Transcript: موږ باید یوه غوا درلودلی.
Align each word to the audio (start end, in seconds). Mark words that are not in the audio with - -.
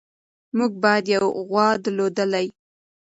موږ 0.57 0.71
باید 0.83 1.05
یوه 1.15 1.29
غوا 1.47 1.67
درلودلی. 1.83 2.47